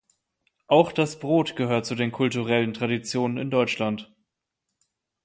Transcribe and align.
Auch 0.65 0.91
das 0.91 1.19
Brot 1.19 1.55
gehört 1.55 1.85
zu 1.85 1.93
den 1.93 2.11
kulturellen 2.11 2.73
Traditionen 2.73 3.37
in 3.37 3.51
Deutschland. 3.51 4.11